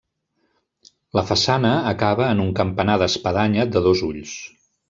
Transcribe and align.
La 1.19 1.23
façana 1.31 1.73
acaba 1.91 2.31
en 2.37 2.43
un 2.47 2.51
campanar 2.63 2.99
d'espadanya 3.03 3.71
de 3.77 3.89
dos 3.91 4.07
ulls. 4.13 4.39